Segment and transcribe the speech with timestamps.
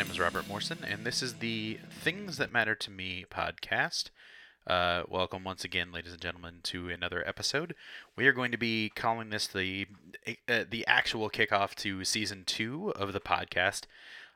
[0.00, 4.08] Name is Robert Morrison, and this is the Things That Matter to Me podcast.
[4.66, 7.74] Uh, welcome once again, ladies and gentlemen, to another episode.
[8.16, 9.88] We are going to be calling this the
[10.48, 13.82] uh, the actual kickoff to season two of the podcast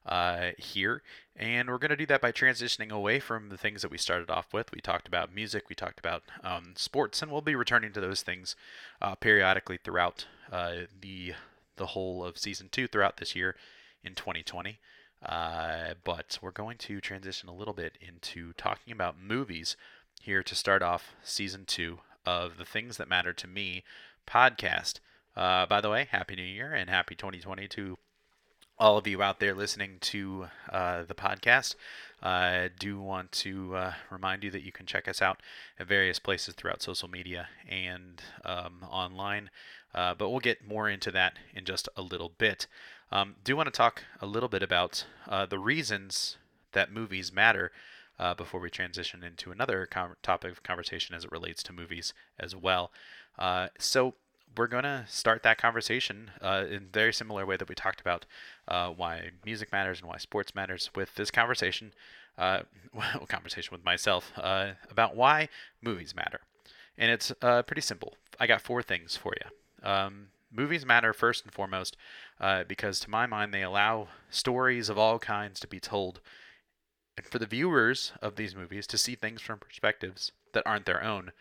[0.05, 1.01] uh, here,
[1.35, 4.29] and we're going to do that by transitioning away from the things that we started
[4.29, 4.71] off with.
[4.71, 8.21] We talked about music, we talked about um, sports, and we'll be returning to those
[8.21, 8.55] things
[9.01, 11.33] uh, periodically throughout uh, the
[11.77, 13.57] the whole of season two throughout this year
[14.05, 14.79] in 2020.
[15.25, 19.77] Uh, but we're going to transition a little bit into talking about movies
[20.21, 23.85] here to start off season two of the Things That Matter to Me
[24.27, 25.01] podcast.
[25.37, 27.99] Uh, by the way, Happy New Year and Happy 2020 to
[28.79, 31.75] all of you out there listening to uh, the podcast.
[32.23, 35.41] I do want to uh, remind you that you can check us out
[35.79, 39.51] at various places throughout social media and um, online,
[39.95, 42.67] uh, but we'll get more into that in just a little bit.
[43.15, 46.37] Um, do want to talk a little bit about uh, the reasons
[46.73, 47.71] that movies matter
[48.19, 52.13] uh, before we transition into another com- topic of conversation as it relates to movies
[52.41, 52.91] as well.
[53.39, 54.15] Uh, so
[54.57, 58.27] we're going to start that conversation uh, in very similar way that we talked about
[58.67, 61.93] uh, why music matters and why sports matters with this conversation,
[62.37, 64.33] uh, well, conversation with myself
[64.91, 65.49] about why
[65.81, 66.41] movies matter.
[66.99, 68.15] And it's pretty simple.
[68.41, 69.89] I got four things for you.
[69.89, 71.97] Um, movies matter first and foremost
[72.41, 76.21] uh, because, to my mind, they allow stories of all kinds to be told,
[77.17, 81.03] and for the viewers of these movies to see things from perspectives that aren't their
[81.03, 81.33] own.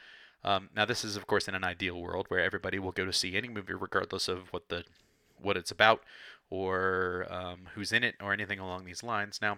[0.44, 3.14] Um, now, this is, of course, in an ideal world where everybody will go to
[3.14, 4.84] see any movie regardless of what the
[5.42, 6.02] what it's about
[6.50, 9.40] or um, who's in it or anything along these lines.
[9.42, 9.58] Now,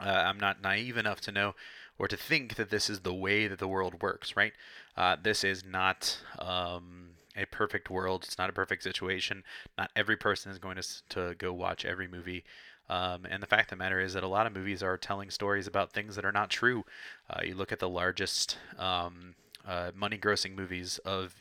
[0.00, 1.54] uh, I'm not naive enough to know
[1.98, 4.52] or to think that this is the way that the world works, right?
[4.96, 7.03] Uh, this is not um,
[7.36, 8.24] a perfect world.
[8.24, 9.44] It's not a perfect situation.
[9.76, 12.44] Not every person is going to, to go watch every movie.
[12.88, 15.30] Um, and the fact of the matter is that a lot of movies are telling
[15.30, 16.84] stories about things that are not true.
[17.30, 19.34] Uh, you look at the largest um,
[19.66, 21.34] uh, money grossing movies of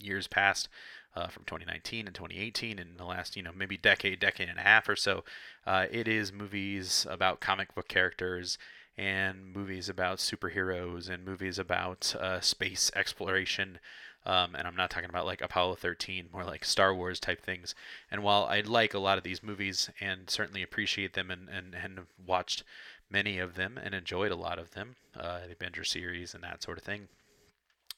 [0.00, 0.68] years past.
[1.16, 4.62] Uh, from 2019 and 2018 and the last you know maybe decade decade and a
[4.62, 5.24] half or so
[5.66, 8.56] uh, it is movies about comic book characters
[8.98, 13.80] and movies about superheroes and movies about uh, space exploration
[14.26, 17.74] um, and I'm not talking about like Apollo 13, more like Star Wars type things.
[18.10, 21.74] And while I like a lot of these movies and certainly appreciate them and, and,
[21.74, 22.62] and watched
[23.10, 26.62] many of them and enjoyed a lot of them, uh, the Avenger series and that
[26.62, 27.08] sort of thing,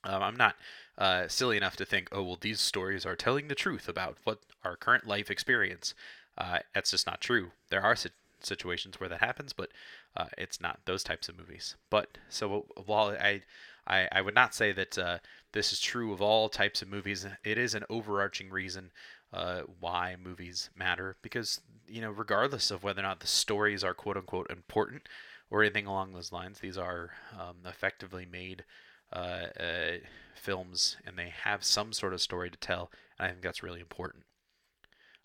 [0.04, 0.56] um, I'm not
[0.96, 4.38] uh, silly enough to think, oh, well, these stories are telling the truth about what
[4.64, 5.94] our current life experience.
[6.38, 7.50] Uh, that's just not true.
[7.70, 7.96] There are
[8.40, 9.70] situations where that happens, but
[10.16, 11.74] uh, it's not those types of movies.
[11.90, 13.42] But so while I
[13.86, 15.18] I, I would not say that uh,
[15.52, 17.26] this is true of all types of movies.
[17.44, 18.90] It is an overarching reason
[19.32, 23.94] uh, why movies matter because, you know, regardless of whether or not the stories are
[23.94, 25.08] quote unquote important
[25.50, 28.64] or anything along those lines, these are um, effectively made
[29.12, 29.96] uh, uh
[30.36, 32.90] films and they have some sort of story to tell.
[33.18, 34.24] And I think that's really important.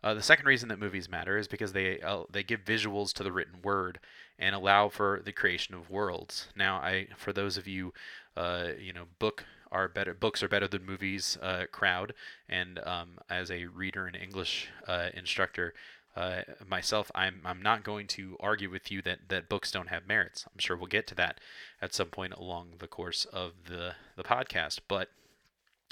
[0.03, 3.24] Uh, the second reason that movies matter is because they uh, they give visuals to
[3.24, 4.00] the written word
[4.38, 6.50] and allow for the creation of worlds.
[6.56, 7.92] Now, I for those of you,
[8.38, 12.13] uh, you know, book are better books are better than movies uh, crowd,
[12.47, 15.74] and um, as a reader and English uh, instructor.
[16.16, 20.08] Uh, myself, I'm I'm not going to argue with you that, that books don't have
[20.08, 20.46] merits.
[20.47, 21.41] I'm sure we'll get to that
[21.81, 24.80] at some point along the course of the the podcast.
[24.88, 25.09] But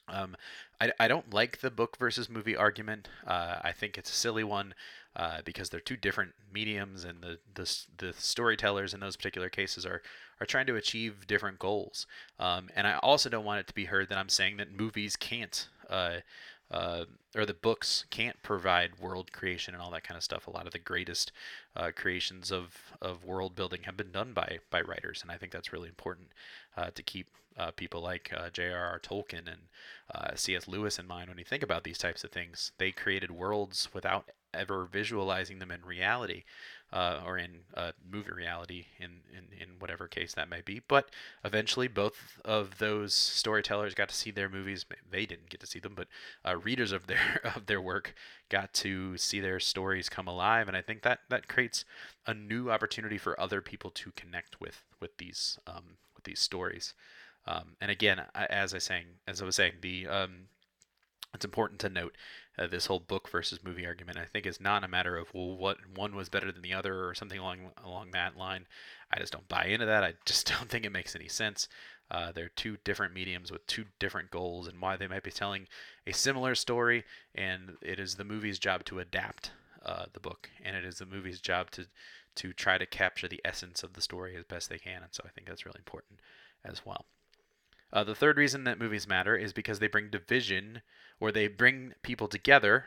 [0.07, 0.37] um,
[0.79, 3.09] I, I don't like the book versus movie argument.
[3.27, 4.73] Uh, I think it's a silly one
[5.15, 9.85] uh, because they're two different mediums, and the, the the storytellers in those particular cases
[9.85, 10.01] are
[10.39, 12.07] are trying to achieve different goals.
[12.39, 15.15] Um, and I also don't want it to be heard that I'm saying that movies
[15.15, 15.67] can't.
[15.89, 16.17] Uh,
[16.71, 20.47] uh, or the books can't provide world creation and all that kind of stuff.
[20.47, 21.31] A lot of the greatest
[21.75, 25.51] uh, creations of, of world building have been done by by writers, and I think
[25.51, 26.29] that's really important
[26.75, 27.27] uh, to keep
[27.59, 28.99] uh, people like uh, J.R.R.
[28.99, 30.67] Tolkien and C.S.
[30.67, 32.71] Lewis in mind when you think about these types of things.
[32.79, 36.43] They created worlds without ever visualizing them in reality
[36.93, 40.79] uh, or in uh, movie reality in, in, in whatever case that may be.
[40.87, 41.09] But
[41.43, 44.85] eventually, both of those storytellers got to see their movies.
[45.09, 46.07] They didn't get to see them, but
[46.45, 48.13] uh, readers of their of their work
[48.49, 50.67] got to see their stories come alive.
[50.67, 51.83] And I think that that creates
[52.27, 56.93] a new opportunity for other people to connect with with these um, with these stories.
[57.45, 60.47] Um, and again, as I saying, as I was saying, the um,
[61.33, 62.15] it's important to note
[62.57, 64.17] uh, this whole book versus movie argument.
[64.17, 67.07] I think is not a matter of well, what one was better than the other
[67.07, 68.67] or something along along that line.
[69.11, 70.03] I just don't buy into that.
[70.03, 71.67] I just don't think it makes any sense.
[72.11, 75.67] Uh, they're two different mediums with two different goals, and why they might be telling
[76.05, 77.03] a similar story.
[77.33, 79.51] And it is the movie's job to adapt
[79.85, 81.87] uh, the book, and it is the movie's job to
[82.35, 85.03] to try to capture the essence of the story as best they can.
[85.03, 86.19] And so I think that's really important
[86.65, 87.05] as well.
[87.93, 90.81] Uh, the third reason that movies matter is because they bring division,
[91.19, 92.85] or they bring people together,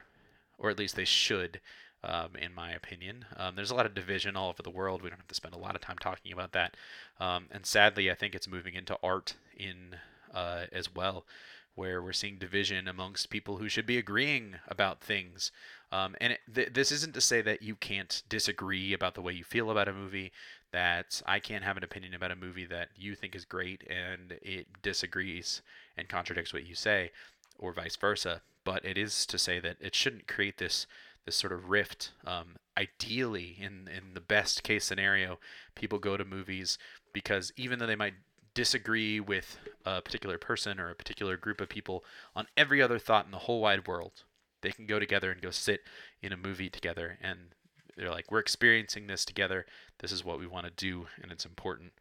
[0.58, 1.60] or at least they should,
[2.02, 3.24] um, in my opinion.
[3.36, 5.02] Um, there's a lot of division all over the world.
[5.02, 6.76] We don't have to spend a lot of time talking about that.
[7.20, 9.94] Um, and sadly, I think it's moving into art in
[10.34, 11.24] uh, as well,
[11.76, 15.52] where we're seeing division amongst people who should be agreeing about things.
[15.92, 19.32] Um, and it, th- this isn't to say that you can't disagree about the way
[19.34, 20.32] you feel about a movie,
[20.72, 24.38] that I can't have an opinion about a movie that you think is great and
[24.42, 25.62] it disagrees
[25.96, 27.12] and contradicts what you say,
[27.58, 28.42] or vice versa.
[28.64, 30.86] But it is to say that it shouldn't create this
[31.24, 32.12] this sort of rift.
[32.24, 35.38] Um, ideally, in in the best case scenario,
[35.74, 36.78] people go to movies
[37.12, 38.14] because even though they might
[38.54, 42.04] disagree with a particular person or a particular group of people
[42.34, 44.24] on every other thought in the whole wide world,
[44.62, 45.82] they can go together and go sit
[46.22, 47.38] in a movie together and
[47.96, 49.66] they're like we're experiencing this together.
[49.98, 51.92] This is what we want to do and it's important.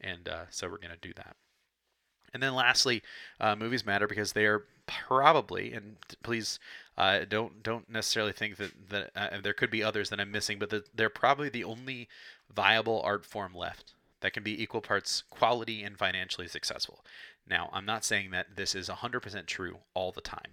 [0.00, 1.36] And uh, so we're going to do that.
[2.32, 3.02] And then lastly
[3.40, 6.58] uh, movies matter because they are probably and please
[6.98, 10.58] uh, don't don't necessarily think that that uh, there could be others that i'm missing
[10.58, 12.08] but the, they're probably the only
[12.52, 17.04] viable art form left that can be equal parts quality and financially successful
[17.48, 20.52] now i'm not saying that this is 100% true all the time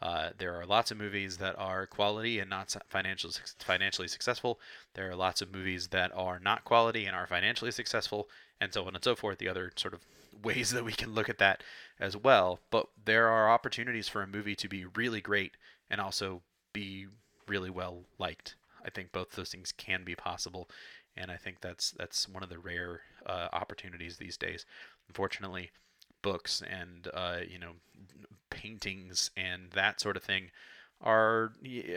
[0.00, 4.60] uh, there are lots of movies that are quality and not financially financially successful.
[4.94, 8.28] There are lots of movies that are not quality and are financially successful,
[8.60, 9.38] and so on and so forth.
[9.38, 10.00] The other sort of
[10.42, 11.64] ways that we can look at that
[11.98, 12.60] as well.
[12.70, 15.56] But there are opportunities for a movie to be really great
[15.90, 16.42] and also
[16.72, 17.06] be
[17.48, 18.54] really well liked.
[18.84, 20.70] I think both those things can be possible,
[21.18, 24.64] and I think that's that's one of the rare uh, opportunities these days.
[25.08, 25.70] Unfortunately,
[26.22, 27.72] books and uh, you know
[28.50, 30.50] paintings and that sort of thing
[31.00, 31.52] are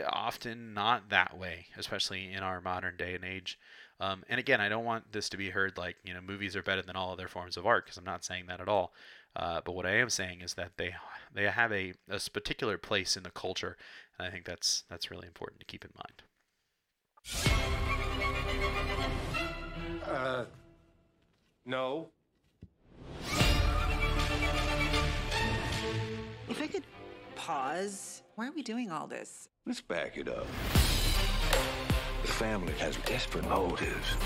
[0.08, 3.58] often not that way, especially in our modern day and age.
[3.98, 6.62] Um, and again, I don't want this to be heard like you know movies are
[6.62, 8.92] better than all other forms of art because I'm not saying that at all.
[9.34, 10.94] Uh, but what I am saying is that they
[11.32, 13.76] they have a, a particular place in the culture,
[14.18, 16.22] and I think that's that's really important to keep in mind.
[21.64, 22.10] No.
[26.48, 26.84] If I could
[27.34, 29.48] pause, why are we doing all this?
[29.66, 30.46] Let's back it up.
[32.22, 34.16] The family has desperate motives.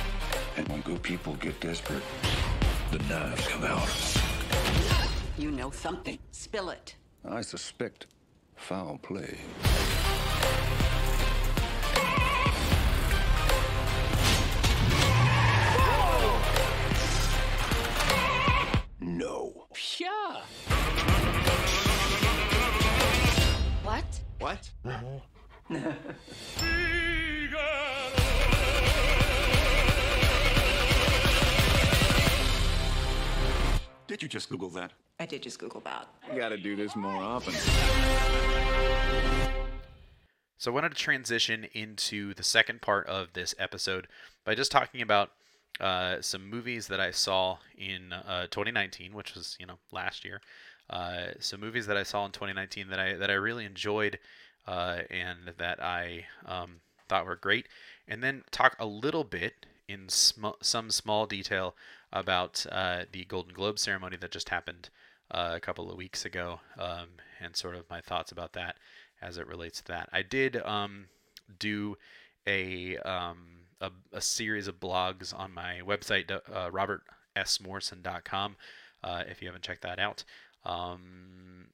[0.57, 2.03] And when good people get desperate,
[2.91, 3.89] the knives come out.
[5.39, 6.19] You know something.
[6.31, 6.97] Spill it.
[7.29, 8.07] I suspect
[8.57, 9.39] foul play.
[20.07, 20.41] Yeah.
[23.83, 24.21] What?
[24.39, 24.71] What?
[34.07, 34.93] Did you just Google that?
[35.19, 36.07] I did just Google that.
[36.33, 37.55] You gotta do this more often.
[40.59, 44.07] So I wanted to transition into the second part of this episode
[44.45, 45.33] by just talking about
[45.81, 50.41] uh, some movies that I saw in uh, 2019, which was you know last year.
[50.89, 54.19] Uh, some movies that I saw in 2019 that I that I really enjoyed
[54.67, 56.77] uh, and that I um,
[57.09, 57.67] thought were great,
[58.09, 61.75] and then talk a little bit in sm- some small detail
[62.13, 64.91] about uh, the Golden Globe ceremony that just happened
[65.31, 67.09] uh, a couple of weeks ago, um,
[67.41, 68.77] and sort of my thoughts about that
[69.21, 70.09] as it relates to that.
[70.13, 71.07] I did um,
[71.59, 71.97] do
[72.47, 78.57] a, um, a, a series of blogs on my website, uh, robertsmorrison.com,
[79.05, 80.25] uh, if you haven't checked that out,
[80.65, 81.69] um,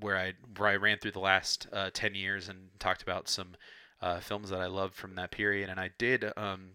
[0.00, 3.56] where I where I ran through the last uh, ten years and talked about some
[4.00, 6.70] uh, films that I loved from that period, and I did um,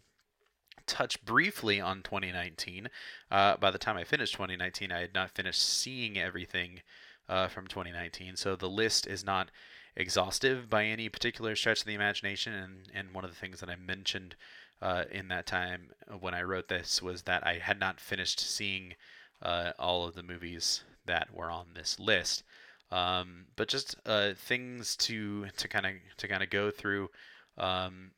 [0.85, 2.89] touch briefly on 2019.
[3.31, 6.81] Uh, by the time I finished 2019, I had not finished seeing everything
[7.27, 9.49] uh, from 2019, so the list is not
[9.95, 12.53] exhaustive by any particular stretch of the imagination.
[12.53, 14.35] And, and one of the things that I mentioned
[14.81, 18.93] uh, in that time when I wrote this was that I had not finished seeing
[19.41, 22.43] uh, all of the movies that were on this list.
[22.91, 27.09] Um, but just uh, things to to kind of to kind of go through.
[27.57, 28.11] Um,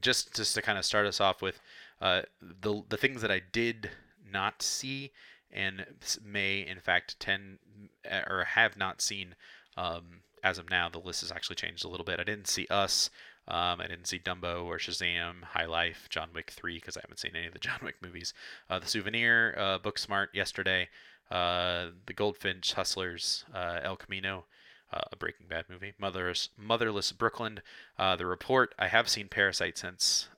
[0.00, 1.60] just just to kind of start us off with
[2.00, 3.90] uh, the the things that I did
[4.30, 5.12] not see
[5.50, 5.84] and
[6.24, 7.58] may in fact tend
[8.10, 9.34] or have not seen
[9.76, 10.88] um, as of now.
[10.88, 12.20] The list has actually changed a little bit.
[12.20, 13.10] I didn't see Us.
[13.48, 17.18] Um, I didn't see Dumbo or Shazam, High Life, John Wick 3 because I haven't
[17.18, 18.34] seen any of the John Wick movies.
[18.70, 20.88] Uh, the Souvenir, uh, Booksmart yesterday,
[21.30, 24.44] uh, The Goldfinch, Hustlers, uh, El Camino,
[24.92, 25.94] uh, a Breaking Bad movie.
[25.98, 27.60] Motherless, Motherless Brooklyn,
[27.98, 28.74] uh, The Report.
[28.78, 30.28] I have seen Parasite since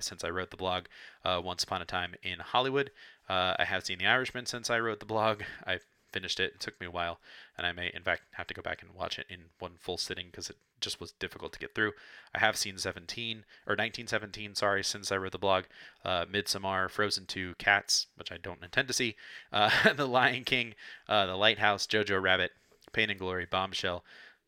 [0.00, 0.86] since I wrote the blog.
[1.24, 2.90] Once Upon a Time in Hollywood.
[3.28, 5.42] I have seen The Irishman since I wrote the blog.
[5.66, 5.80] I
[6.12, 6.54] finished it.
[6.54, 7.20] It took me a while,
[7.56, 9.98] and I may, in fact, have to go back and watch it in one full
[9.98, 11.92] sitting because it just was difficult to get through.
[12.34, 15.64] I have seen 17 or 1917, sorry, since I wrote the blog.
[16.04, 19.16] Uh, Midsommar, Frozen 2, Cats, which I don't intend to see.
[19.52, 20.74] Uh, the Lion King,
[21.08, 22.52] uh, The Lighthouse, Jojo Rabbit,
[22.92, 24.04] Pain and Glory, Bombshell,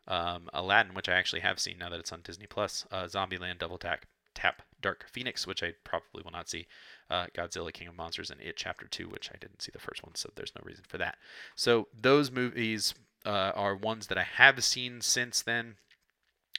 [0.09, 2.87] um, Aladdin, which I actually have seen now that it's on Disney Plus.
[2.91, 6.67] Uh, Zombieland, Double Tap, Tap, Dark Phoenix, which I probably will not see
[7.11, 10.03] uh, Godzilla King of Monsters and It Chapter 2, which I didn't see the first
[10.03, 11.19] one, so there's no reason for that.
[11.57, 12.95] So those movies
[13.27, 15.77] uh, are ones that I have seen since then.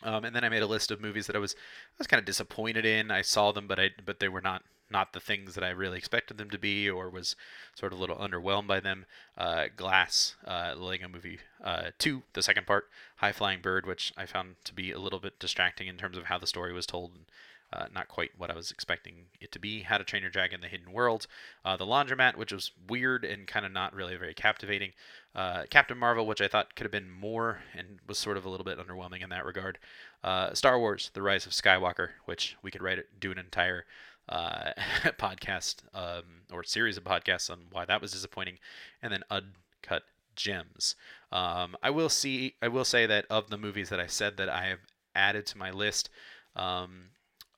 [0.04, 2.20] Um, and then I made a list of movies that I was I was kind
[2.20, 3.12] of disappointed in.
[3.12, 5.98] I saw them, but I but they were not not the things that I really
[5.98, 7.36] expected them to be, or was
[7.76, 9.06] sort of a little underwhelmed by them.
[9.38, 14.26] Uh, Glass, uh, Lego Movie uh, 2, the second part, High Flying Bird, which I
[14.26, 17.12] found to be a little bit distracting in terms of how the story was told.
[17.12, 17.26] And,
[17.74, 19.82] uh, not quite what I was expecting it to be.
[19.82, 21.28] How to Train Your Dragon: The Hidden World,
[21.64, 24.92] uh, The Laundromat, which was weird and kind of not really very captivating.
[25.34, 28.50] Uh, Captain Marvel, which I thought could have been more and was sort of a
[28.50, 29.80] little bit underwhelming in that regard.
[30.24, 33.86] Uh, Star Wars: The Rise of Skywalker, which we could write it, do an entire
[34.30, 34.72] uh,
[35.18, 38.58] podcast um, or series of podcasts on why that was disappointing,
[39.02, 40.04] and then Uncut
[40.36, 40.96] Gems.
[41.32, 42.56] Um, I will see.
[42.62, 44.80] I will say that of the movies that I said that I have
[45.16, 46.10] added to my list.
[46.56, 47.10] Um,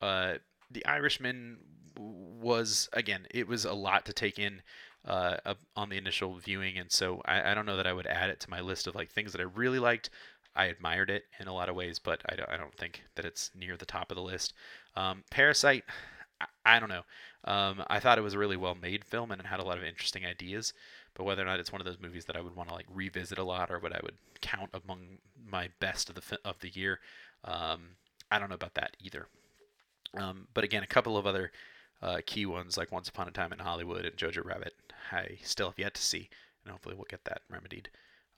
[0.03, 0.37] uh,
[0.69, 1.57] the Irishman
[1.97, 4.61] was again, it was a lot to take in
[5.05, 8.29] uh, on the initial viewing, and so I, I, don't know that I would add
[8.29, 10.09] it to my list of like things that I really liked.
[10.55, 13.25] I admired it in a lot of ways, but I don't, I don't think that
[13.25, 14.53] it's near the top of the list.
[14.95, 15.83] Um, Parasite,
[16.39, 17.03] I, I, don't know.
[17.43, 19.77] Um, I thought it was a really well made film and it had a lot
[19.77, 20.73] of interesting ideas,
[21.15, 22.85] but whether or not it's one of those movies that I would want to like
[22.93, 26.69] revisit a lot or what I would count among my best of the of the
[26.69, 26.99] year,
[27.43, 27.97] um,
[28.31, 29.27] I don't know about that either.
[30.15, 31.51] Um, but again, a couple of other
[32.01, 34.73] uh, key ones like Once Upon a Time in Hollywood and Jojo Rabbit,
[35.11, 36.29] I still have yet to see,
[36.63, 37.89] and hopefully we'll get that remedied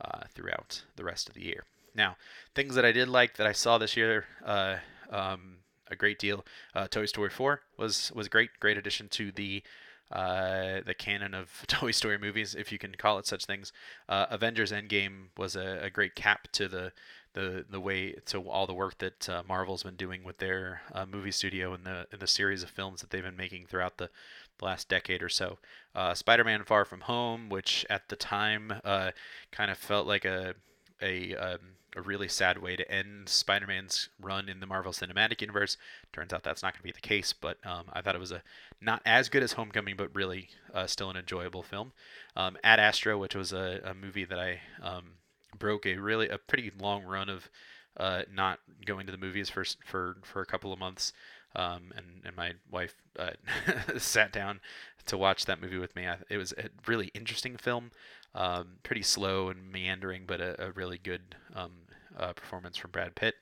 [0.01, 1.65] uh, throughout the rest of the year.
[1.95, 2.17] Now,
[2.53, 4.77] things that I did like that I saw this year, uh,
[5.09, 5.57] um,
[5.89, 6.45] a great deal.
[6.73, 9.63] Uh, Toy Story 4 was was great, great addition to the
[10.11, 13.71] uh, the canon of Toy Story movies, if you can call it such things.
[14.07, 16.91] Uh, Avengers Endgame was a, a, great cap to the
[17.35, 21.05] the the way to all the work that uh, Marvel's been doing with their uh,
[21.05, 24.09] movie studio and the the series of films that they've been making throughout the,
[24.57, 25.59] the last decade or so.
[25.93, 29.11] Uh, Spider-Man: Far From Home, which at the time uh,
[29.51, 30.55] kind of felt like a
[31.01, 31.59] a um,
[31.95, 35.77] a really sad way to end Spider-Man's run in the Marvel Cinematic Universe.
[36.11, 38.31] Turns out that's not going to be the case, but um, I thought it was
[38.31, 38.43] a
[38.81, 41.91] not as good as Homecoming, but really uh, still an enjoyable film.
[42.35, 45.13] Um, Ad Astra, which was a, a movie that I um,
[45.57, 47.49] broke a really a pretty long run of
[47.97, 51.13] uh, not going to the movies for for for a couple of months.
[51.57, 53.29] Um, and, and my wife uh,
[53.97, 54.59] sat down
[55.05, 56.05] to watch that movie with me.
[56.05, 57.91] I, it was a really interesting film,
[58.33, 61.71] um, pretty slow and meandering, but a, a really good um,
[62.17, 63.35] uh, performance from Brad Pitt.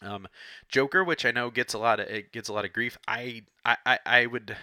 [0.00, 0.28] Um,
[0.68, 2.98] Joker, which I know gets a lot of it gets a lot of grief.
[3.08, 4.56] I I, I would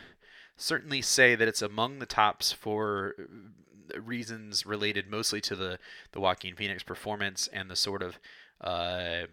[0.56, 3.16] certainly say that it's among the tops for
[4.00, 5.80] reasons related mostly to the
[6.12, 8.20] the Joaquin Phoenix performance and the sort of
[8.62, 9.25] uh,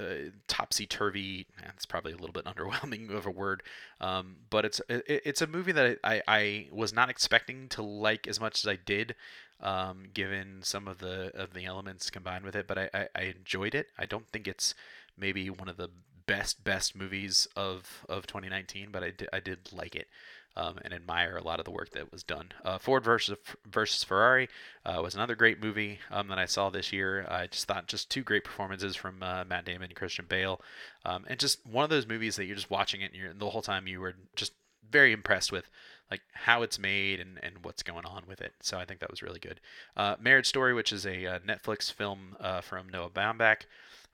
[0.00, 1.46] uh, topsy turvy.
[1.74, 3.62] It's probably a little bit underwhelming of a word,
[4.00, 8.26] um, but it's it, it's a movie that I, I was not expecting to like
[8.26, 9.14] as much as I did,
[9.60, 12.66] um, given some of the of the elements combined with it.
[12.66, 13.88] But I, I, I enjoyed it.
[13.98, 14.74] I don't think it's
[15.16, 15.90] maybe one of the
[16.26, 20.08] best best movies of of 2019, but I did I did like it
[20.56, 22.52] um, and admire a lot of the work that was done.
[22.64, 24.48] Uh, Ford versus versus Ferrari
[24.84, 27.26] uh, was another great movie um, that I saw this year.
[27.28, 30.60] I just thought just two great performances from uh, Matt Damon and Christian Bale,
[31.04, 33.50] um, and just one of those movies that you're just watching it and you're the
[33.50, 34.52] whole time you were just
[34.90, 35.70] very impressed with
[36.10, 38.52] like how it's made and, and what's going on with it.
[38.60, 39.60] So I think that was really good.
[39.96, 43.62] Uh, Marriage Story, which is a, uh, Netflix film uh, from Noah Baumbach.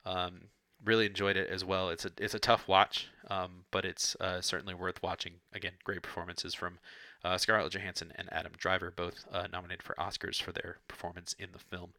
[0.07, 0.43] Um,
[0.85, 1.91] really enjoyed it as well.
[1.91, 5.35] It's a it's a tough watch, um, but it's uh, certainly worth watching.
[5.53, 6.79] Again, great performances from
[7.25, 11.51] uh, Scarlett Johansson and Adam Driver, both uh, nominated for Oscars for their performance in
[11.53, 11.91] the film.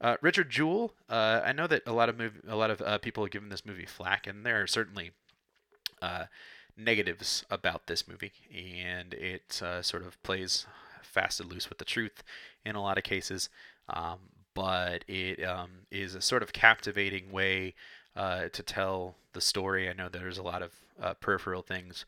[0.00, 2.98] Uh, Richard Jewell, uh, I know that a lot of movie, a lot of uh,
[2.98, 5.12] people have given this movie flack, and there are certainly
[6.76, 10.66] negatives about this movie, and it sort of plays
[11.02, 12.22] fast and loose with the truth
[12.64, 13.48] in a lot of cases.
[13.88, 14.18] Um,
[14.56, 17.74] but it um, is a sort of captivating way
[18.16, 19.88] uh, to tell the story.
[19.88, 22.04] I know there's a lot of uh, peripheral things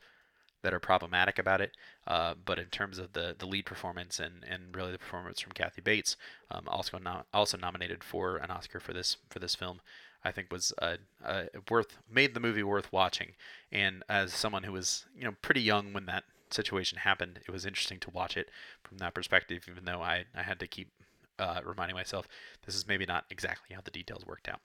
[0.61, 1.71] that are problematic about it.
[2.07, 5.53] Uh, but in terms of the the lead performance and, and really the performance from
[5.53, 6.17] Kathy Bates,
[6.51, 6.99] um, also
[7.33, 9.81] also nominated for an Oscar for this for this film,
[10.23, 13.33] I think was uh, uh, worth made the movie worth watching.
[13.71, 17.65] And as someone who was you know pretty young when that situation happened, it was
[17.65, 18.49] interesting to watch it
[18.83, 19.65] from that perspective.
[19.69, 20.89] Even though I I had to keep
[21.37, 22.27] uh, reminding myself
[22.65, 24.59] this is maybe not exactly how the details worked out.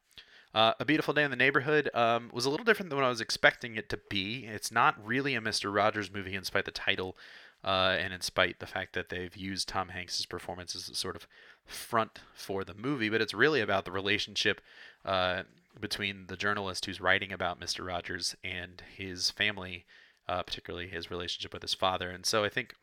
[0.54, 3.08] Uh, a Beautiful Day in the Neighborhood um, was a little different than what I
[3.08, 4.46] was expecting it to be.
[4.46, 5.74] It's not really a Mr.
[5.74, 7.16] Rogers movie, in spite the title,
[7.64, 11.16] uh, and in spite the fact that they've used Tom Hanks's performance as a sort
[11.16, 11.26] of
[11.66, 13.08] front for the movie.
[13.08, 14.60] But it's really about the relationship
[15.04, 15.42] uh,
[15.80, 17.84] between the journalist who's writing about Mr.
[17.84, 19.84] Rogers and his family,
[20.28, 22.10] uh, particularly his relationship with his father.
[22.10, 22.76] And so I think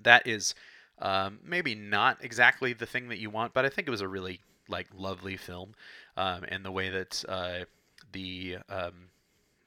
[0.00, 0.54] that is
[1.00, 4.08] um, maybe not exactly the thing that you want, but I think it was a
[4.08, 5.74] really like lovely film,
[6.16, 7.64] um, and the way that uh,
[8.12, 9.10] the um,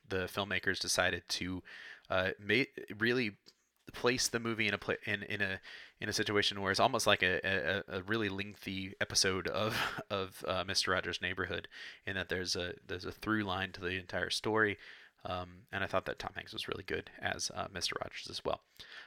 [0.08, 1.64] the filmmakers decided to
[2.10, 2.30] uh,
[2.98, 3.32] really
[3.94, 5.60] place the movie in a pla- in in a
[6.00, 9.76] in a situation where it's almost like a, a, a really lengthy episode of
[10.10, 10.90] of uh, Mr.
[10.94, 11.68] Rogers' Neighborhood,
[12.06, 14.78] in that there's a there's a through line to the entire story.
[15.26, 17.94] Um, and I thought that Tom Hanks was really good as uh, Mr.
[18.02, 18.62] Rogers as well.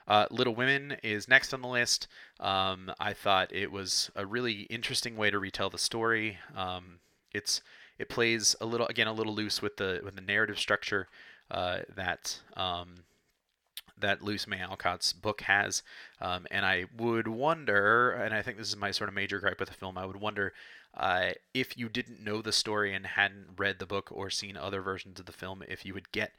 [0.07, 2.07] Uh, Little Women is next on the list.
[2.39, 6.39] Um, I thought it was a really interesting way to retell the story.
[6.57, 6.99] Um,
[7.33, 7.63] it's
[7.99, 11.09] it plays a little again a little loose with the with the narrative structure
[11.51, 13.05] uh, that um,
[13.99, 15.83] that Louisa May Alcott's book has.
[16.21, 19.59] Um, and I would wonder, and I think this is my sort of major gripe
[19.59, 20.53] with the film, I would wonder
[20.95, 24.83] uh, if you didn't know the story and hadn't read the book or seen other
[24.83, 26.33] versions of the film, if you would get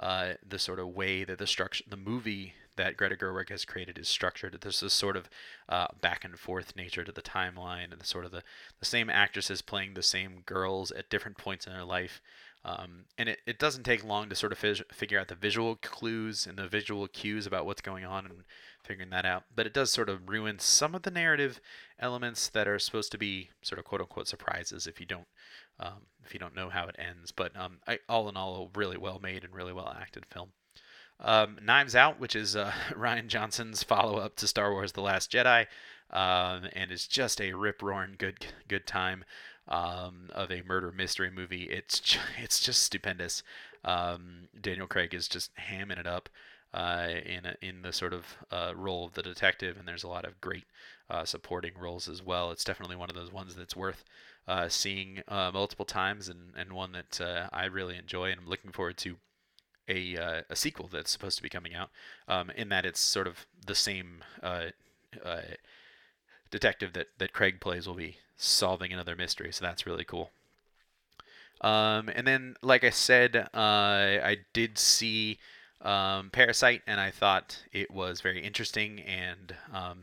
[0.00, 3.98] uh, the sort of way that the structure, the movie that Greta Gerwig has created
[3.98, 4.56] is structured.
[4.60, 5.28] There's this sort of
[5.68, 8.42] uh, back and forth nature to the timeline, and the sort of the,
[8.78, 12.22] the same actresses playing the same girls at different points in their life.
[12.64, 15.76] Um, and it, it doesn't take long to sort of fig- figure out the visual
[15.76, 18.44] clues and the visual cues about what's going on and
[18.88, 19.44] figuring that out.
[19.54, 21.60] But it does sort of ruin some of the narrative
[22.00, 25.26] elements that are supposed to be sort of quote unquote surprises if you don't
[25.78, 27.30] um, if you don't know how it ends.
[27.30, 30.50] But um, I, all in all, a really well made and really well acted film.
[31.20, 35.30] Um, Knives Out, which is uh, Rian Johnson's follow up to Star Wars: The Last
[35.30, 35.66] Jedi,
[36.10, 39.24] um, and is just a rip roaring good good time
[39.68, 41.64] um, of a murder mystery movie.
[41.64, 43.42] It's just, it's just stupendous.
[43.84, 46.28] Um, Daniel Craig is just hamming it up
[46.74, 50.08] uh, in a, in the sort of uh, role of the detective, and there's a
[50.08, 50.64] lot of great
[51.08, 52.50] uh, supporting roles as well.
[52.50, 54.04] It's definitely one of those ones that's worth
[54.46, 58.48] uh, seeing uh, multiple times, and, and one that uh, I really enjoy, and I'm
[58.48, 59.16] looking forward to
[59.88, 61.88] a, a sequel that's supposed to be coming out.
[62.28, 64.22] Um, in that it's sort of the same
[66.50, 70.30] detective that, that Craig plays will be solving another mystery, so that's really cool.
[71.62, 75.38] Um, and then, like I said, I did see
[75.82, 79.98] um, Parasite, and I thought it was very interesting and um,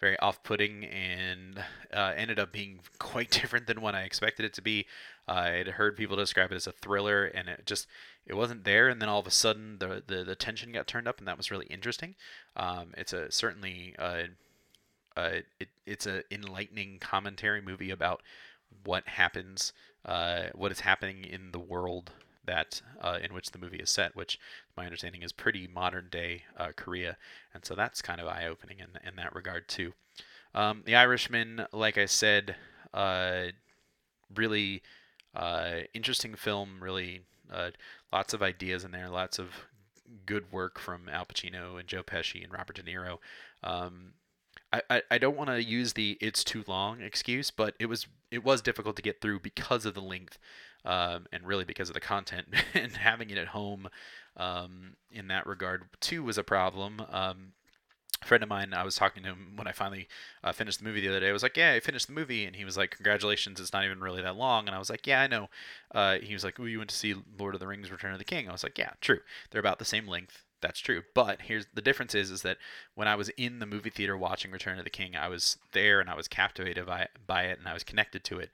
[0.00, 4.62] very off-putting, and uh, ended up being quite different than what I expected it to
[4.62, 4.86] be.
[5.28, 7.86] I had heard people describe it as a thriller, and it just
[8.26, 8.88] it wasn't there.
[8.88, 11.36] And then all of a sudden, the the, the tension got turned up, and that
[11.36, 12.16] was really interesting.
[12.56, 14.24] Um, it's a certainly uh,
[15.16, 15.30] uh,
[15.60, 18.22] it, it's an enlightening commentary movie about
[18.84, 19.72] what happens,
[20.04, 22.10] uh, what is happening in the world
[22.44, 24.38] that uh, in which the movie is set, which
[24.76, 27.16] my understanding is pretty modern day uh, Korea,
[27.54, 29.92] and so that's kind of eye opening in in that regard too.
[30.54, 32.56] Um, the Irishman, like I said,
[32.92, 33.44] uh,
[34.34, 34.82] really
[35.34, 36.82] uh, interesting film.
[36.82, 37.22] Really,
[38.12, 39.50] lots of ideas in there, lots of
[40.26, 43.18] good work from Al Pacino and Joe Pesci and Robert De Niro.
[43.62, 44.12] Um,
[44.72, 48.42] I, I don't want to use the it's too long excuse, but it was it
[48.42, 50.38] was difficult to get through because of the length,
[50.84, 53.88] um, and really because of the content and having it at home,
[54.36, 57.02] um, in that regard too was a problem.
[57.10, 57.52] Um,
[58.22, 60.06] a friend of mine, I was talking to him when I finally
[60.44, 61.28] uh, finished the movie the other day.
[61.28, 63.84] I was like, "Yeah, I finished the movie," and he was like, "Congratulations, it's not
[63.84, 65.48] even really that long." And I was like, "Yeah, I know."
[65.92, 68.18] Uh, he was like, "Oh, you went to see Lord of the Rings: Return of
[68.18, 69.20] the King?" I was like, "Yeah, true.
[69.50, 71.02] They're about the same length that's true.
[71.12, 72.56] But here's the difference is is that
[72.94, 76.00] when I was in the movie theater watching Return of the King, I was there
[76.00, 78.50] and I was captivated by by it and I was connected to it.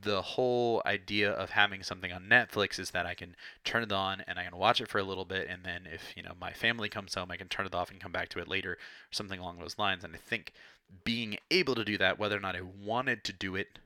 [0.00, 4.22] The whole idea of having something on Netflix is that I can turn it on
[4.26, 6.52] and I can watch it for a little bit and then if, you know, my
[6.52, 8.78] family comes home, I can turn it off and come back to it later or
[9.10, 10.02] something along those lines.
[10.02, 10.52] And I think
[11.04, 13.78] being able to do that whether or not I wanted to do it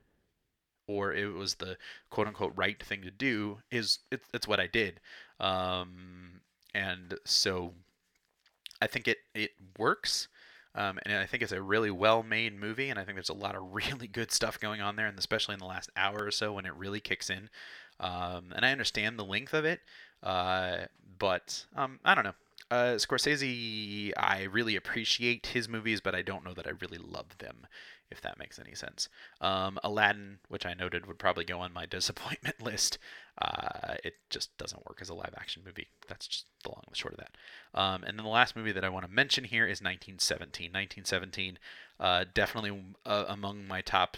[0.87, 1.77] or it was the
[2.09, 4.99] quote unquote right thing to do is it, it's what I did.
[5.39, 6.41] Um,
[6.73, 7.73] and so
[8.81, 10.27] I think it it works.
[10.77, 13.33] Um, and I think it's a really well made movie, and I think there's a
[13.33, 16.31] lot of really good stuff going on there, and especially in the last hour or
[16.31, 17.49] so when it really kicks in.
[17.99, 19.81] Um, and I understand the length of it,
[20.21, 20.85] uh,
[21.17, 22.35] but um, I don't know.
[22.69, 27.37] Uh, Scorsese, I really appreciate his movies, but I don't know that I really love
[27.37, 27.65] them,
[28.11, 29.07] if that makes any sense.
[29.39, 32.97] Um, Aladdin, which I noted would probably go on my disappointment list,
[33.41, 35.87] uh, it just doesn't work as a live action movie.
[36.07, 37.37] That's just the long and the short of that.
[37.79, 40.65] Um, and then the last movie that I want to mention here is 1917.
[40.65, 41.59] 1917,
[41.99, 44.17] uh, definitely uh, among my top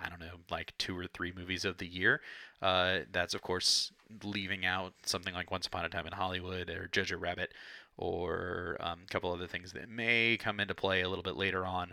[0.00, 2.20] I don't know, like two or three movies of the year.
[2.62, 6.88] Uh, that's of course leaving out something like Once Upon a Time in Hollywood or
[6.92, 7.52] Jojo Rabbit
[7.98, 11.66] or um, a couple other things that may come into play a little bit later
[11.66, 11.92] on.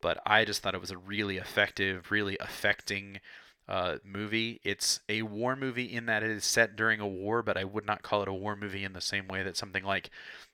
[0.00, 3.20] But I just thought it was a really effective, really affecting
[3.68, 4.60] uh, movie.
[4.64, 7.86] It's a war movie in that it is set during a war, but I would
[7.86, 10.10] not call it a war movie in the same way that something like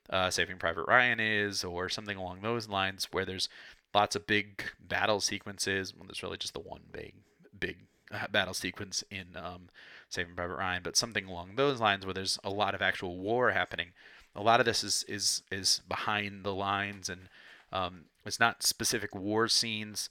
[0.09, 3.49] uh, Saving Private Ryan is, or something along those lines, where there's
[3.93, 5.93] lots of big battle sequences.
[5.93, 7.15] Well, there's really just the one big,
[7.59, 7.77] big
[8.11, 9.69] uh, battle sequence in um,
[10.09, 13.51] Saving Private Ryan, but something along those lines where there's a lot of actual war
[13.51, 13.87] happening.
[14.35, 17.29] A lot of this is is is behind the lines, and
[17.71, 20.09] um, it's not specific war scenes,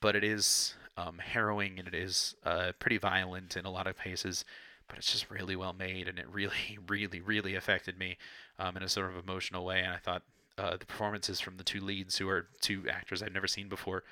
[0.00, 3.98] but it is um, harrowing and it is uh, pretty violent in a lot of
[3.98, 4.44] cases.
[4.86, 8.18] But it's just really well made, and it really, really, really affected me
[8.58, 9.80] um, in a sort of emotional way.
[9.80, 10.22] And I thought
[10.58, 14.04] uh, the performances from the two leads, who are two actors I've never seen before,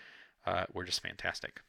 [0.47, 1.61] uh, were just fantastic.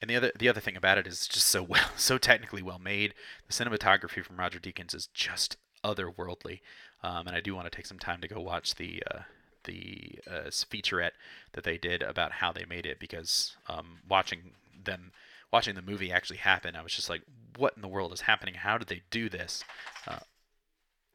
[0.00, 2.78] And the other the other thing about it is just so well, so technically well
[2.78, 3.14] made.
[3.46, 6.60] The cinematography from Roger Deakins is just otherworldly,
[7.02, 9.20] um, and I do want to take some time to go watch the uh,
[9.64, 11.12] the uh, featurette
[11.52, 14.52] that they did about how they made it because um, watching
[14.84, 15.12] them
[15.52, 17.22] watching the movie actually happen, I was just like,
[17.56, 18.54] what in the world is happening?
[18.54, 19.64] How did they do this?
[20.06, 20.20] Uh,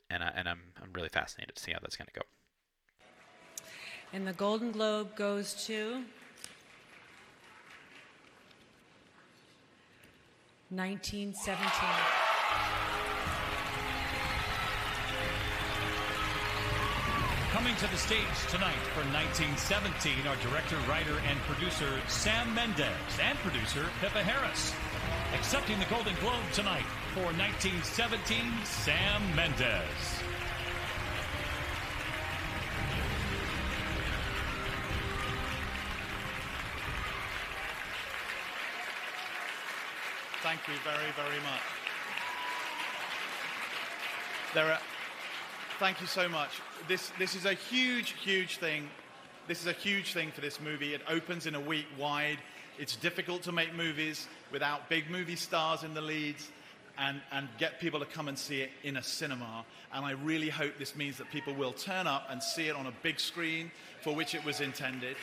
[0.10, 2.26] and I, and I'm I'm really fascinated to see how that's going to go.
[4.13, 6.04] And the Golden Globe goes to
[10.69, 12.93] 1917.
[17.63, 22.91] Coming to the stage tonight for 1917 are director, writer, and producer Sam Mendes
[23.23, 24.73] and producer Pippa Harris.
[25.34, 29.63] Accepting the Golden Globe tonight for 1917, Sam Mendes.
[40.43, 41.63] Thank you very, very much.
[44.54, 44.80] There are,
[45.80, 46.50] thank you so much.
[46.88, 48.90] This, this is a huge, huge thing.
[49.48, 50.94] This is a huge thing for this movie.
[50.94, 52.38] It opens in a week wide.
[52.78, 56.50] It's difficult to make movies without big movie stars in the leads
[56.98, 59.66] and, and get people to come and see it in a cinema.
[59.94, 62.88] And I really hope this means that people will turn up and see it on
[62.88, 65.16] a big screen for which it was intended.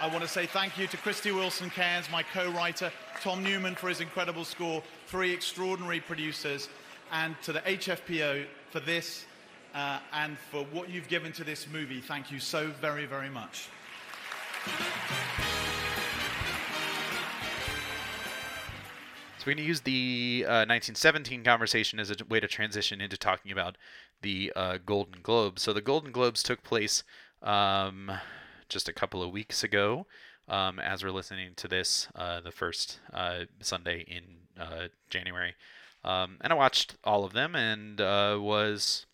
[0.00, 3.74] I want to say thank you to Krysty Wilson Cairns, my co writer, Tom Newman
[3.74, 6.68] for his incredible score, three extraordinary producers,
[7.12, 9.24] and to the HFPA for this
[9.74, 12.00] uh, and for what you've given to this movie.
[12.00, 13.68] Thank you so very, very much.
[19.38, 23.18] So we're going to use the uh, 1917 conversation as a way to transition into
[23.18, 23.76] talking about
[24.22, 25.62] the uh, Golden Globes.
[25.62, 27.04] So the Golden Globes took place
[27.42, 28.10] um,
[28.70, 30.06] just a couple of weeks ago.
[30.48, 34.22] Um, as we're listening to this, uh, the first uh, Sunday in
[34.62, 35.54] uh, January,
[36.04, 39.06] um, and I watched all of them and uh, was,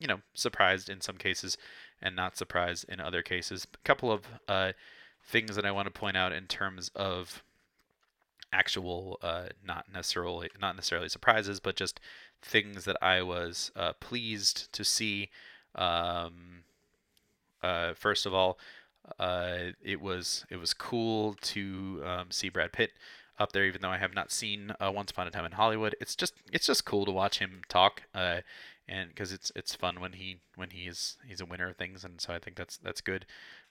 [0.00, 1.56] you know, surprised in some cases
[2.02, 3.66] and not surprised in other cases.
[3.72, 4.26] A couple of
[5.24, 7.42] things that I want to point out in terms of
[8.52, 12.00] actual uh, not necessarily not necessarily surprises, but just
[12.42, 15.30] things that I was uh, pleased to see.
[15.74, 16.64] Um,
[17.62, 18.58] uh, first of all,
[19.18, 22.92] uh, it was it was cool to um, see Brad Pitt
[23.38, 25.94] up there, even though I have not seen uh, Once Upon a Time in Hollywood.
[26.00, 28.40] It's just it's just cool to watch him talk, uh,
[28.90, 32.04] and because it's it's fun when he when he is he's a winner of things,
[32.04, 33.24] and so I think that's that's good.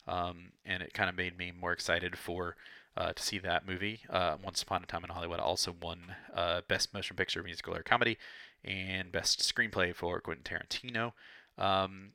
[0.08, 2.56] Um, and it kind of made me more excited for
[2.98, 4.02] uh, to see that movie.
[4.10, 7.84] Uh, Once Upon a Time in Hollywood also won uh, Best Motion Picture, Musical, or
[7.84, 8.18] Comedy,
[8.64, 11.12] and Best Screenplay for Quentin Tarantino.
[11.58, 12.12] Um,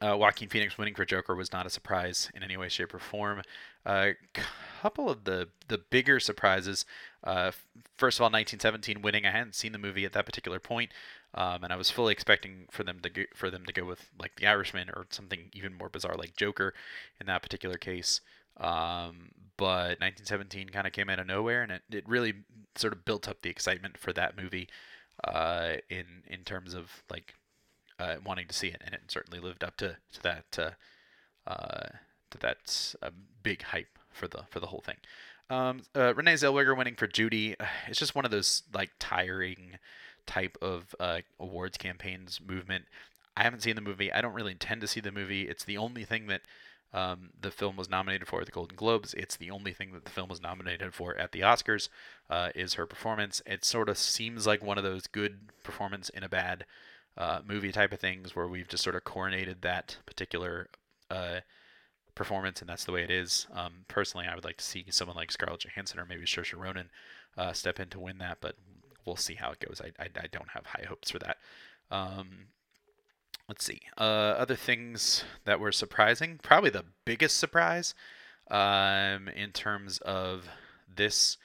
[0.00, 2.98] uh, Joaquin Phoenix winning for Joker was not a surprise in any way, shape, or
[2.98, 3.42] form.
[4.84, 6.84] Couple of the the bigger surprises.
[7.26, 7.52] Uh,
[7.96, 9.24] first of all, 1917 winning.
[9.24, 10.92] I hadn't seen the movie at that particular point,
[11.32, 14.10] um, and I was fully expecting for them to go, for them to go with
[14.20, 16.74] like The Irishman or something even more bizarre like Joker
[17.18, 18.20] in that particular case.
[18.58, 22.34] Um, but 1917 kind of came out of nowhere, and it, it really
[22.74, 24.68] sort of built up the excitement for that movie
[25.26, 27.32] uh, in in terms of like
[27.98, 30.70] uh, wanting to see it, and it certainly lived up to to that uh,
[31.50, 31.88] uh
[32.30, 33.08] to that uh,
[33.42, 34.96] big hype for the for the whole thing.
[35.50, 37.54] Um, uh, Renee Zellweger winning for Judy,
[37.88, 39.78] it's just one of those like tiring
[40.26, 40.94] type of
[41.38, 42.86] awards campaigns movement.
[43.36, 44.12] I haven't seen the movie.
[44.12, 45.42] I don't really intend to see the movie.
[45.48, 46.42] It's the only thing that
[46.94, 49.14] um, the film was nominated for at the Golden Globes.
[49.14, 51.88] It's the only thing that the film was nominated for at the Oscars.
[52.30, 53.42] Uh, is her performance?
[53.44, 56.64] It sort of seems like one of those good performance in a bad
[57.18, 60.68] uh, movie type of things where we've just sort of coronated that particular
[61.10, 61.40] uh,
[62.14, 63.46] performance, and that's the way it is.
[63.52, 66.90] Um, personally, I would like to see someone like Scarlett Johansson or maybe Saoirse Ronan
[67.36, 68.56] uh, step in to win that, but
[69.04, 69.80] we'll see how it goes.
[69.82, 71.38] I, I, I don't have high hopes for that.
[71.90, 72.46] Um,
[73.48, 73.80] let's see.
[73.98, 76.40] Uh, other things that were surprising.
[76.42, 77.94] Probably the biggest surprise
[78.50, 80.48] um, in terms of
[80.94, 81.36] this,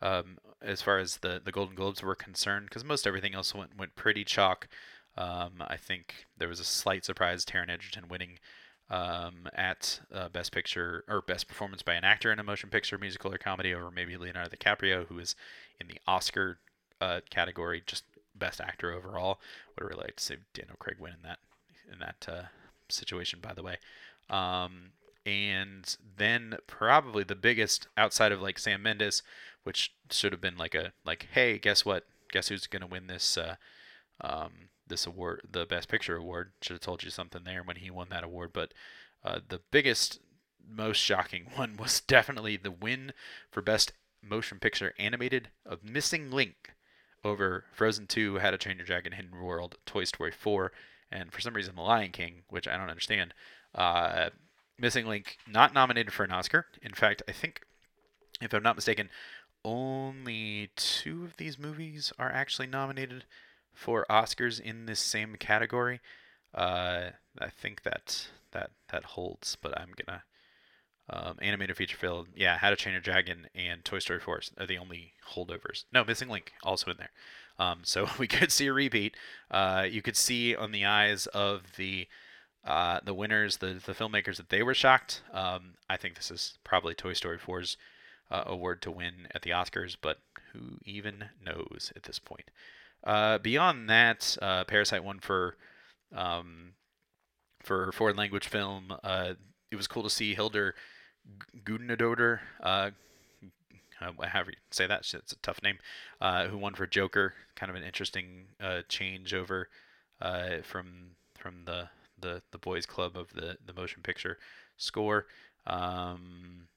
[0.00, 3.76] um, as far as the, the Golden Globes were concerned, because most everything else went,
[3.76, 4.68] went pretty chalk.
[5.16, 8.38] Um, I think there was a slight surprise Taron Egerton winning
[8.92, 12.98] um, at uh, Best Picture or Best Performance by an Actor in a Motion Picture,
[12.98, 15.34] Musical, or Comedy over maybe Leonardo DiCaprio, who is
[15.80, 16.58] in the Oscar
[17.00, 19.40] uh, category, just Best Actor overall.
[19.78, 21.38] Would really like to see Daniel Craig win in that
[21.90, 22.42] in that uh,
[22.90, 23.78] situation, by the way.
[24.28, 24.90] Um,
[25.24, 29.22] and then probably the biggest outside of like Sam Mendes,
[29.62, 32.04] which should have been like a like, hey, guess what?
[32.30, 33.56] Guess who's gonna win this uh,
[34.20, 36.52] um, this award, the Best Picture award?
[36.60, 38.50] Should have told you something there when he won that award.
[38.52, 38.72] But
[39.24, 40.20] uh, the biggest,
[40.68, 43.12] most shocking one was definitely the win
[43.50, 46.74] for Best Motion Picture Animated of Missing Link
[47.24, 50.72] over Frozen 2, How to Train Your Dragon, Hidden World, Toy Story 4,
[51.10, 53.34] and for some reason The Lion King, which I don't understand.
[53.74, 54.30] Uh,
[54.78, 56.66] Missing Link not nominated for an Oscar.
[56.82, 57.62] In fact, I think,
[58.40, 59.08] if I'm not mistaken,
[59.64, 63.24] only two of these movies are actually nominated
[63.74, 66.00] for Oscars in this same category.
[66.54, 70.22] Uh, I think that that that holds, but I'm gonna
[71.10, 72.28] um, animated feature film.
[72.34, 75.84] Yeah, How to Train Your Dragon and Toy Story 4 are the only holdovers.
[75.92, 77.10] No, Missing Link also in there.
[77.58, 79.16] Um, so we could see a repeat.
[79.50, 82.08] Uh, you could see on the eyes of the
[82.64, 85.22] uh, the winners, the the filmmakers, that they were shocked.
[85.32, 87.76] Um, I think this is probably Toy Story 4's
[88.30, 90.18] uh, award to win at the Oscars, but
[90.52, 92.50] who even knows at this point?
[93.04, 95.56] Uh, beyond that, uh, Parasite won for
[96.14, 96.74] um,
[97.62, 98.94] for foreign language film.
[99.02, 99.34] Uh,
[99.70, 100.74] it was cool to see Hildur
[101.64, 102.90] Gudnadottir, uh,
[103.98, 105.78] however you say that, it's a tough name,
[106.20, 107.34] uh, who won for Joker.
[107.56, 109.68] Kind of an interesting uh, change over
[110.20, 111.88] uh, from from the,
[112.20, 114.38] the the boys' club of the the motion picture
[114.76, 115.26] score.
[115.66, 116.68] Um,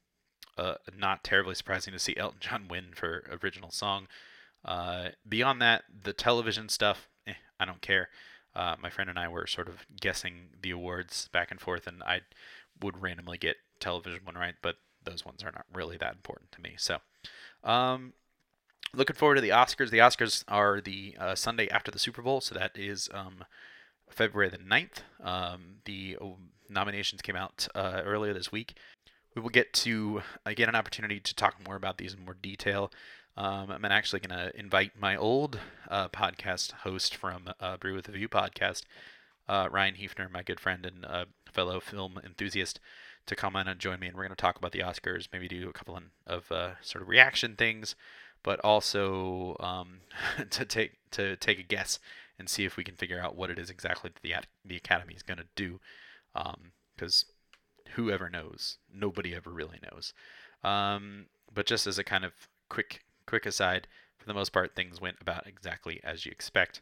[0.57, 4.07] uh, not terribly surprising to see Elton John win for original song.
[4.65, 8.09] Uh, beyond that, the television stuff, eh, I don't care.
[8.55, 12.01] Uh, my friend and I were sort of guessing the awards back and forth, and
[12.03, 12.21] I
[12.81, 16.61] would randomly get television one right, but those ones are not really that important to
[16.61, 16.75] me.
[16.77, 16.97] So,
[17.63, 18.13] um,
[18.93, 19.91] looking forward to the Oscars.
[19.91, 23.43] The Oscars are the uh, Sunday after the Super Bowl, so that is um,
[24.09, 25.01] February the 9th.
[25.23, 26.25] Um, the uh,
[26.69, 28.75] nominations came out uh, earlier this week.
[29.35, 30.21] We will get to
[30.55, 32.89] get an opportunity to talk more about these in more detail.
[33.37, 38.07] Um, I'm actually going to invite my old uh, podcast host from uh, Brew with
[38.07, 38.83] a View podcast,
[39.49, 42.79] uh, Ryan Hefner, my good friend and uh, fellow film enthusiast,
[43.25, 44.07] to come on and join me.
[44.07, 47.01] And we're going to talk about the Oscars, maybe do a couple of uh, sort
[47.01, 47.95] of reaction things,
[48.41, 49.99] but also um,
[50.49, 51.99] to take to take a guess
[52.39, 55.13] and see if we can figure out what it is exactly that the the Academy
[55.13, 55.81] is going to do,
[56.33, 60.13] because um, whoever knows, nobody ever really knows.
[60.63, 62.31] Um, but just as a kind of
[62.69, 66.81] quick quick aside, for the most part, things went about exactly as you expect.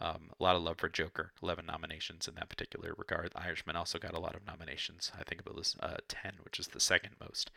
[0.00, 3.30] Um, a lot of love for Joker, 11 nominations in that particular regard.
[3.32, 5.12] The Irishman also got a lot of nominations.
[5.18, 7.50] I think it was uh, 10, which is the second most.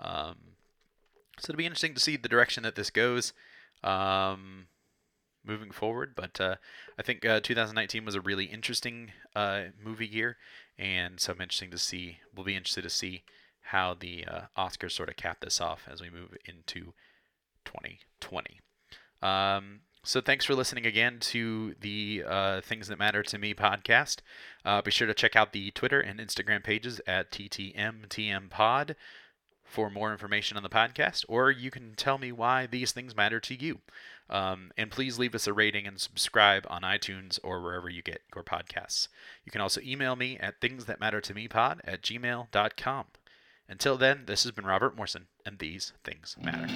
[0.00, 0.36] Um,
[1.38, 3.32] so it'll be interesting to see the direction that this goes
[3.84, 4.66] um,
[5.44, 6.14] moving forward.
[6.16, 6.56] But uh,
[6.98, 10.36] I think uh, 2019 was a really interesting uh, movie year,
[10.78, 12.18] and so I'm interesting to see.
[12.34, 13.22] We'll be interested to see
[13.68, 16.92] how the uh, Oscars sort of cap this off as we move into
[17.64, 18.60] 2020.
[19.22, 24.18] Um, so thanks for listening again to the uh, Things That Matter to Me podcast.
[24.64, 28.96] Uh, be sure to check out the Twitter and Instagram pages at TTMTMPod
[29.64, 33.40] for more information on the podcast, or you can tell me why these things matter
[33.40, 33.80] to you.
[34.28, 38.22] Um, and please leave us a rating and subscribe on iTunes or wherever you get
[38.34, 39.08] your podcasts.
[39.44, 43.06] You can also email me at thingsthatmattertomepod at gmail.com.
[43.68, 46.68] Until then, this has been Robert Morrison, and these things matter.